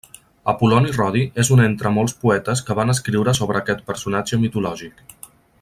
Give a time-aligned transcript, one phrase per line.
[0.53, 5.07] Apol·loni Rodi és un entre molts poetes que van escriure sobre aquest personatge mitològic.